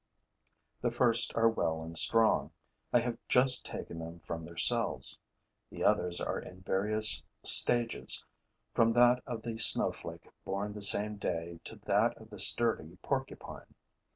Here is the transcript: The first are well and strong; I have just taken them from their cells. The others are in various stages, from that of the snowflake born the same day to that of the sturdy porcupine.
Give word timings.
The 0.81 0.89
first 0.89 1.31
are 1.35 1.47
well 1.47 1.83
and 1.83 1.95
strong; 1.95 2.53
I 2.91 3.01
have 3.01 3.19
just 3.29 3.63
taken 3.63 3.99
them 3.99 4.17
from 4.21 4.43
their 4.45 4.57
cells. 4.57 5.19
The 5.69 5.83
others 5.83 6.19
are 6.19 6.39
in 6.39 6.61
various 6.61 7.21
stages, 7.43 8.25
from 8.73 8.93
that 8.93 9.21
of 9.27 9.43
the 9.43 9.59
snowflake 9.59 10.27
born 10.43 10.73
the 10.73 10.81
same 10.81 11.17
day 11.17 11.59
to 11.65 11.75
that 11.85 12.17
of 12.17 12.31
the 12.31 12.39
sturdy 12.39 12.97
porcupine. 13.03 13.75